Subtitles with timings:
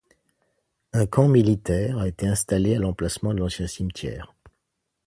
[0.93, 4.33] Un camp militaire a été installé à l'emplacement de l'ancien cimetière.